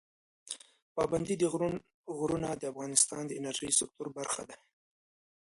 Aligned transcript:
پابندی 0.95 1.35
غرونه 2.17 2.49
د 2.55 2.63
افغانستان 2.71 3.23
د 3.27 3.31
انرژۍ 3.39 3.69
سکتور 3.79 4.07
برخه 4.17 4.43
ده. 4.49 4.57